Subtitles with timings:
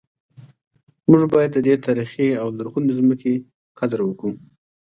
[1.09, 3.33] موږ باید د دې تاریخي او لرغونې ځمکې
[3.79, 4.31] قدر وکړو